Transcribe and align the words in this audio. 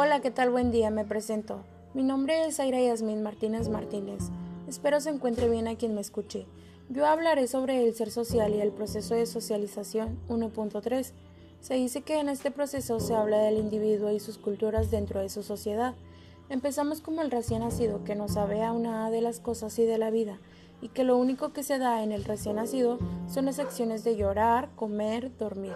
Hola, 0.00 0.20
¿qué 0.20 0.30
tal? 0.30 0.50
Buen 0.50 0.70
día, 0.70 0.90
me 0.90 1.04
presento. 1.04 1.64
Mi 1.92 2.04
nombre 2.04 2.46
es 2.46 2.60
Aira 2.60 2.80
Yasmín 2.80 3.20
Martínez 3.20 3.68
Martínez. 3.68 4.30
Espero 4.68 5.00
se 5.00 5.10
encuentre 5.10 5.48
bien 5.48 5.66
a 5.66 5.74
quien 5.74 5.96
me 5.96 6.00
escuche. 6.00 6.46
Yo 6.88 7.04
hablaré 7.04 7.48
sobre 7.48 7.84
el 7.84 7.92
ser 7.96 8.12
social 8.12 8.54
y 8.54 8.60
el 8.60 8.70
proceso 8.70 9.16
de 9.16 9.26
socialización 9.26 10.20
1.3. 10.28 11.10
Se 11.60 11.74
dice 11.74 12.02
que 12.02 12.20
en 12.20 12.28
este 12.28 12.52
proceso 12.52 13.00
se 13.00 13.16
habla 13.16 13.38
del 13.38 13.56
individuo 13.56 14.12
y 14.12 14.20
sus 14.20 14.38
culturas 14.38 14.92
dentro 14.92 15.18
de 15.18 15.30
su 15.30 15.42
sociedad. 15.42 15.96
Empezamos 16.48 17.00
como 17.00 17.20
el 17.20 17.32
recién 17.32 17.62
nacido 17.62 18.04
que 18.04 18.14
no 18.14 18.28
sabe 18.28 18.62
aún 18.62 18.84
nada 18.84 19.10
de 19.10 19.20
las 19.20 19.40
cosas 19.40 19.76
y 19.80 19.84
de 19.84 19.98
la 19.98 20.10
vida, 20.10 20.38
y 20.80 20.90
que 20.90 21.02
lo 21.02 21.16
único 21.16 21.52
que 21.52 21.64
se 21.64 21.78
da 21.78 22.04
en 22.04 22.12
el 22.12 22.24
recién 22.24 22.54
nacido 22.54 23.00
son 23.26 23.46
las 23.46 23.58
acciones 23.58 24.04
de 24.04 24.14
llorar, 24.14 24.68
comer, 24.76 25.36
dormir. 25.38 25.74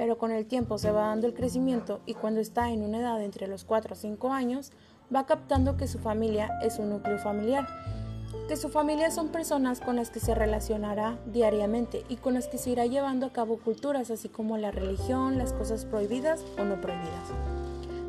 Pero 0.00 0.16
con 0.16 0.30
el 0.30 0.46
tiempo 0.46 0.78
se 0.78 0.90
va 0.90 1.08
dando 1.08 1.26
el 1.26 1.34
crecimiento 1.34 2.00
y 2.06 2.14
cuando 2.14 2.40
está 2.40 2.70
en 2.70 2.80
una 2.80 3.00
edad 3.00 3.22
entre 3.22 3.46
los 3.46 3.64
4 3.64 3.92
o 3.92 3.96
5 3.96 4.32
años, 4.32 4.72
va 5.14 5.26
captando 5.26 5.76
que 5.76 5.86
su 5.86 5.98
familia 5.98 6.48
es 6.62 6.78
un 6.78 6.88
núcleo 6.88 7.18
familiar, 7.18 7.68
que 8.48 8.56
su 8.56 8.70
familia 8.70 9.10
son 9.10 9.28
personas 9.28 9.82
con 9.82 9.96
las 9.96 10.08
que 10.08 10.18
se 10.18 10.34
relacionará 10.34 11.18
diariamente 11.26 12.02
y 12.08 12.16
con 12.16 12.32
las 12.32 12.48
que 12.48 12.56
se 12.56 12.70
irá 12.70 12.86
llevando 12.86 13.26
a 13.26 13.32
cabo 13.34 13.58
culturas, 13.58 14.10
así 14.10 14.30
como 14.30 14.56
la 14.56 14.70
religión, 14.70 15.36
las 15.36 15.52
cosas 15.52 15.84
prohibidas 15.84 16.42
o 16.58 16.64
no 16.64 16.80
prohibidas. 16.80 17.28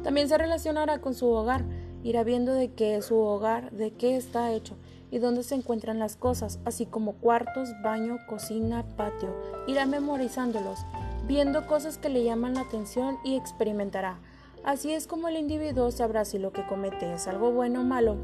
También 0.02 0.30
se 0.30 0.38
relacionará 0.38 1.02
con 1.02 1.13
su 1.13 1.27
hogar, 1.27 1.66
irá 2.04 2.23
viendo 2.23 2.54
de 2.54 2.71
qué 2.71 2.96
es 2.96 3.08
su 3.08 3.18
hogar, 3.18 3.70
de 3.71 3.91
qué 3.91 4.16
está 4.16 4.54
hecho 4.54 4.77
y 5.12 5.20
dónde 5.20 5.44
se 5.44 5.55
encuentran 5.55 5.99
las 5.99 6.16
cosas, 6.16 6.60
así 6.63 6.85
como 6.85 7.16
cuartos, 7.16 7.68
baño, 7.84 8.18
cocina, 8.30 8.85
patio. 8.96 9.35
Irá 9.68 9.85
memorizándolos, 9.85 10.80
viendo 11.27 11.67
cosas 11.67 11.98
que 11.98 12.09
le 12.09 12.23
llaman 12.23 12.55
la 12.55 12.61
atención 12.61 13.17
y 13.23 13.35
experimentará. 13.35 14.20
Así 14.63 14.93
es 14.93 15.07
como 15.07 15.27
el 15.27 15.37
individuo 15.37 15.91
sabrá 15.91 16.23
si 16.26 16.37
lo 16.37 16.51
que 16.51 16.65
comete 16.65 17.13
es 17.13 17.27
algo 17.27 17.51
bueno 17.51 17.82
o 17.82 17.84
malo. 17.84 18.18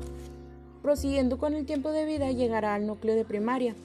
Prosiguiendo 0.82 1.38
con 1.38 1.54
el 1.54 1.66
tiempo 1.66 1.92
de 1.92 2.06
vida 2.06 2.32
llegará 2.32 2.76
al 2.76 2.86
núcleo 2.86 3.16
de 3.16 3.26
primaria, 3.26 3.76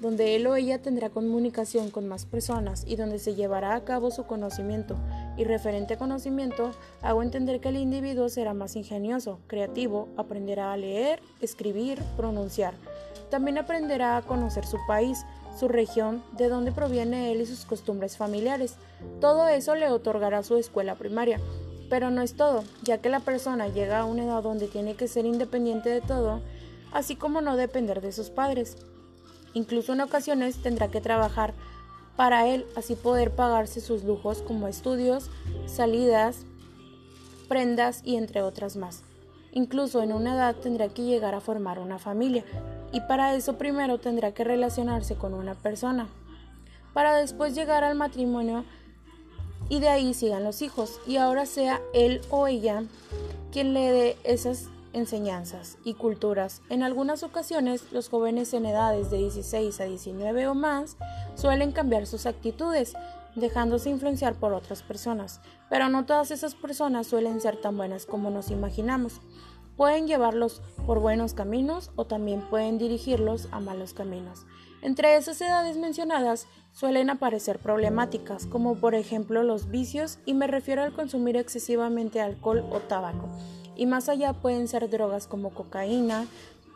donde 0.00 0.36
él 0.36 0.46
o 0.46 0.54
ella 0.54 0.82
tendrá 0.82 1.08
comunicación 1.08 1.90
con 1.90 2.06
más 2.06 2.26
personas 2.26 2.84
y 2.86 2.96
donde 2.96 3.18
se 3.18 3.34
llevará 3.34 3.74
a 3.74 3.84
cabo 3.84 4.10
su 4.10 4.24
conocimiento. 4.24 4.96
Y 5.38 5.44
referente 5.44 5.94
a 5.94 5.98
conocimiento, 5.98 6.72
hago 7.00 7.22
entender 7.22 7.60
que 7.60 7.70
el 7.70 7.78
individuo 7.78 8.28
será 8.28 8.52
más 8.52 8.76
ingenioso, 8.76 9.40
creativo, 9.46 10.08
aprenderá 10.16 10.72
a 10.72 10.76
leer, 10.76 11.20
escribir, 11.40 12.02
pronunciar. 12.16 12.74
También 13.30 13.56
aprenderá 13.56 14.18
a 14.18 14.22
conocer 14.22 14.66
su 14.66 14.76
país, 14.86 15.24
su 15.58 15.68
región, 15.68 16.22
de 16.32 16.48
dónde 16.48 16.72
proviene 16.72 17.32
él 17.32 17.40
y 17.40 17.46
sus 17.46 17.64
costumbres 17.64 18.16
familiares. 18.16 18.76
Todo 19.20 19.48
eso 19.48 19.74
le 19.74 19.88
otorgará 19.88 20.42
su 20.42 20.56
escuela 20.56 20.94
primaria. 20.96 21.40
Pero 21.88 22.10
no 22.10 22.22
es 22.22 22.34
todo, 22.34 22.64
ya 22.82 22.98
que 22.98 23.08
la 23.08 23.20
persona 23.20 23.68
llega 23.68 24.00
a 24.00 24.04
una 24.04 24.24
edad 24.24 24.42
donde 24.42 24.68
tiene 24.68 24.94
que 24.94 25.06
ser 25.06 25.26
independiente 25.26 25.90
de 25.90 26.00
todo, 26.00 26.40
así 26.92 27.14
como 27.14 27.40
no 27.40 27.56
depender 27.56 28.00
de 28.00 28.12
sus 28.12 28.30
padres. 28.30 28.76
Incluso 29.52 29.92
en 29.92 30.00
ocasiones 30.00 30.60
tendrá 30.62 30.88
que 30.88 31.00
trabajar 31.00 31.54
para 32.16 32.48
él, 32.48 32.64
así 32.76 32.94
poder 32.94 33.32
pagarse 33.32 33.80
sus 33.80 34.02
lujos 34.04 34.42
como 34.42 34.66
estudios, 34.66 35.30
salidas, 35.66 36.46
prendas 37.48 38.00
y 38.04 38.16
entre 38.16 38.42
otras 38.42 38.76
más. 38.76 39.02
Incluso 39.52 40.02
en 40.02 40.12
una 40.12 40.34
edad 40.34 40.56
tendrá 40.56 40.88
que 40.88 41.04
llegar 41.04 41.34
a 41.34 41.40
formar 41.40 41.78
una 41.78 41.98
familia 41.98 42.44
y 42.94 43.00
para 43.00 43.34
eso 43.34 43.58
primero 43.58 43.98
tendrá 43.98 44.32
que 44.32 44.44
relacionarse 44.44 45.16
con 45.16 45.34
una 45.34 45.56
persona, 45.56 46.06
para 46.94 47.16
después 47.16 47.54
llegar 47.56 47.82
al 47.82 47.96
matrimonio 47.96 48.64
y 49.68 49.80
de 49.80 49.88
ahí 49.88 50.14
sigan 50.14 50.44
los 50.44 50.62
hijos 50.62 51.00
y 51.04 51.16
ahora 51.16 51.44
sea 51.44 51.82
él 51.92 52.20
o 52.30 52.46
ella 52.46 52.84
quien 53.50 53.74
le 53.74 53.90
dé 53.90 54.16
esas 54.22 54.68
enseñanzas 54.92 55.76
y 55.84 55.94
culturas. 55.94 56.62
En 56.70 56.84
algunas 56.84 57.24
ocasiones, 57.24 57.90
los 57.90 58.08
jóvenes 58.08 58.54
en 58.54 58.64
edades 58.64 59.10
de 59.10 59.18
16 59.18 59.80
a 59.80 59.84
19 59.84 60.46
o 60.46 60.54
más 60.54 60.96
suelen 61.34 61.72
cambiar 61.72 62.06
sus 62.06 62.26
actitudes, 62.26 62.94
dejándose 63.34 63.90
influenciar 63.90 64.34
por 64.34 64.52
otras 64.52 64.84
personas, 64.84 65.40
pero 65.68 65.88
no 65.88 66.04
todas 66.06 66.30
esas 66.30 66.54
personas 66.54 67.08
suelen 67.08 67.40
ser 67.40 67.60
tan 67.60 67.76
buenas 67.76 68.06
como 68.06 68.30
nos 68.30 68.52
imaginamos. 68.52 69.20
Pueden 69.76 70.06
llevarlos 70.06 70.62
por 70.86 71.00
buenos 71.00 71.34
caminos 71.34 71.90
o 71.96 72.04
también 72.04 72.40
pueden 72.42 72.78
dirigirlos 72.78 73.48
a 73.50 73.60
malos 73.60 73.94
caminos. 73.94 74.46
Entre 74.82 75.16
esas 75.16 75.40
edades 75.40 75.76
mencionadas 75.76 76.46
suelen 76.72 77.10
aparecer 77.10 77.58
problemáticas, 77.58 78.46
como 78.46 78.76
por 78.76 78.94
ejemplo 78.94 79.42
los 79.42 79.70
vicios, 79.70 80.18
y 80.26 80.34
me 80.34 80.46
refiero 80.46 80.82
al 80.82 80.92
consumir 80.92 81.36
excesivamente 81.36 82.20
alcohol 82.20 82.64
o 82.70 82.80
tabaco 82.80 83.28
y 83.76 83.86
más 83.86 84.08
allá 84.08 84.32
pueden 84.32 84.68
ser 84.68 84.88
drogas 84.88 85.26
como 85.26 85.50
cocaína, 85.50 86.26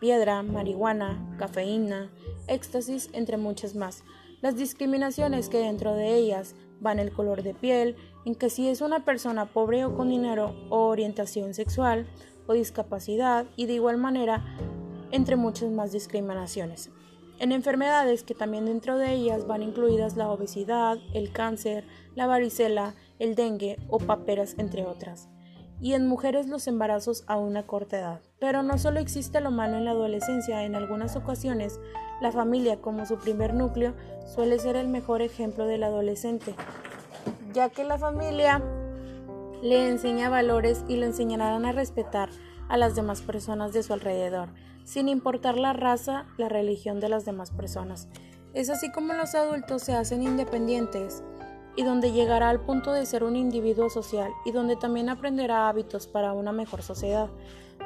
piedra, 0.01 0.43
marihuana, 0.43 1.37
cafeína, 1.39 2.11
éxtasis, 2.47 3.11
entre 3.13 3.37
muchas 3.37 3.75
más. 3.75 4.05
Las 4.41 4.57
discriminaciones 4.57 5.49
que 5.49 5.59
dentro 5.59 5.95
de 5.95 6.15
ellas 6.15 6.55
van 6.81 6.99
el 6.99 7.13
color 7.13 7.43
de 7.43 7.55
piel, 7.55 7.97
en 8.25 8.35
que 8.35 8.51
si 8.51 8.69
es 8.69 8.81
una 8.81 9.05
persona 9.05 9.47
pobre 9.47 9.85
o 9.85 9.97
con 9.97 10.09
dinero, 10.09 10.55
o 10.71 10.87
orientación 10.87 11.55
sexual, 11.55 12.07
o 12.49 12.55
discapacidad, 12.55 13.47
y 13.55 13.67
de 13.67 13.75
igual 13.75 13.99
manera, 13.99 14.45
entre 15.13 15.37
muchas 15.37 15.71
más 15.71 15.93
discriminaciones. 15.93 16.91
En 17.39 17.53
enfermedades 17.53 18.25
que 18.25 18.35
también 18.35 18.67
dentro 18.67 18.99
de 18.99 19.13
ellas 19.13 19.47
van 19.47 19.63
incluidas 19.63 20.17
la 20.17 20.29
obesidad, 20.29 20.99
el 21.15 21.31
cáncer, 21.31 21.85
la 22.17 22.27
varicela, 22.27 22.97
el 23.21 23.37
dengue 23.37 23.79
o 23.89 23.99
paperas, 23.99 24.57
entre 24.59 24.85
otras 24.85 25.29
y 25.81 25.95
en 25.95 26.07
mujeres 26.07 26.49
los 26.49 26.67
embarazos 26.67 27.25
a 27.27 27.37
una 27.37 27.67
corta 27.67 27.99
edad. 27.99 28.21
Pero 28.39 28.63
no 28.63 28.79
solo 28.79 29.01
existe 29.01 29.41
lo 29.41 29.51
malo 29.51 29.77
en 29.77 29.85
la 29.85 29.93
adolescencia, 29.93 30.65
en 30.65 30.75
algunas 30.75 31.17
ocasiones 31.17 31.79
la 32.21 32.33
familia 32.33 32.81
como 32.81 33.07
su 33.07 33.19
primer 33.19 33.55
núcleo 33.55 33.95
suele 34.27 34.59
ser 34.59 34.77
el 34.77 34.89
mejor 34.89 35.23
ejemplo 35.23 35.67
del 35.67 35.85
adolescente, 35.85 36.55
ya 37.53 37.69
que 37.71 37.85
la 37.85 37.99
familia 37.99 38.63
le 39.63 39.89
enseña 39.89 40.29
valores 40.29 40.85
y 40.89 40.97
le 40.97 41.07
enseñarán 41.07 41.65
a 41.65 41.73
respetar 41.73 42.31
a 42.69 42.77
las 42.77 42.95
demás 42.95 43.23
personas 43.23 43.73
de 43.73 43.83
su 43.83 43.93
alrededor, 43.93 44.51
sin 44.85 45.09
importar 45.09 45.57
la 45.59 45.73
raza, 45.73 46.27
la 46.37 46.49
religión 46.49 47.01
de 47.01 47.09
las 47.09 47.25
demás 47.25 47.51
personas. 47.51 48.09
Es 48.55 48.71
así 48.71 48.91
como 48.91 49.13
los 49.13 49.35
adultos 49.35 49.83
se 49.83 49.95
hacen 49.95 50.23
independientes 50.23 51.23
y 51.77 51.85
donde 51.85 52.13
llegará 52.13 52.49
al 52.49 52.61
punto 52.61 52.93
de 52.93 53.07
ser 53.07 53.23
un 53.23 53.37
individuo 53.37 53.91
social 53.91 54.33
y 54.45 54.53
donde 54.53 54.77
también 54.77 55.09
aprenderá 55.09 55.69
hábitos 55.69 56.07
para 56.07 56.33
una 56.33 56.53
mejor 56.53 56.83
sociedad. 56.83 57.31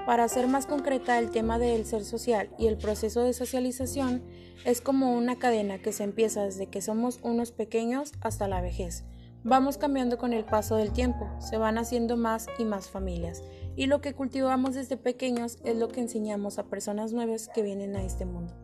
Para 0.06 0.28
ser 0.28 0.48
más 0.48 0.66
concreta, 0.66 1.18
el 1.18 1.30
tema 1.30 1.58
del 1.58 1.84
ser 1.84 2.04
social 2.04 2.48
y 2.58 2.66
el 2.66 2.78
proceso 2.78 3.22
de 3.22 3.34
socialización 3.34 4.22
es 4.64 4.80
como 4.80 5.14
una 5.14 5.38
cadena 5.38 5.78
que 5.78 5.92
se 5.92 6.04
empieza 6.04 6.44
desde 6.44 6.68
que 6.68 6.80
somos 6.80 7.20
unos 7.22 7.52
pequeños 7.52 8.12
hasta 8.20 8.48
la 8.48 8.60
vejez. 8.60 9.04
Vamos 9.44 9.76
cambiando 9.76 10.18
con 10.18 10.32
el 10.32 10.44
paso 10.44 10.76
del 10.76 10.92
tiempo, 10.92 11.28
se 11.40 11.58
van 11.58 11.76
haciendo 11.76 12.16
más 12.16 12.46
y 12.58 12.64
más 12.64 12.88
familias, 12.88 13.42
y 13.74 13.86
lo 13.86 14.00
que 14.00 14.14
cultivamos 14.14 14.74
desde 14.74 14.96
pequeños 14.96 15.58
es 15.64 15.76
lo 15.76 15.88
que 15.88 16.00
enseñamos 16.00 16.58
a 16.58 16.64
personas 16.64 17.12
nuevas 17.12 17.48
que 17.52 17.62
vienen 17.62 17.96
a 17.96 18.04
este 18.04 18.24
mundo. 18.24 18.54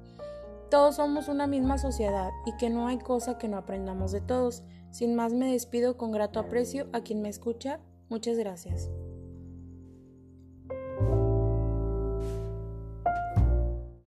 Todos 0.70 0.96
somos 0.96 1.28
una 1.28 1.46
misma 1.46 1.78
sociedad 1.78 2.30
y 2.44 2.54
que 2.58 2.68
no 2.68 2.86
hay 2.88 2.98
cosa 2.98 3.38
que 3.38 3.48
no 3.48 3.56
aprendamos 3.56 4.12
de 4.12 4.20
todos. 4.20 4.62
Sin 4.90 5.16
más 5.16 5.32
me 5.32 5.50
despido 5.50 5.96
con 5.96 6.12
grato 6.12 6.38
aprecio 6.40 6.88
a 6.92 7.00
quien 7.00 7.22
me 7.22 7.30
escucha. 7.30 7.80
Muchas 8.10 8.36
gracias. 8.36 8.90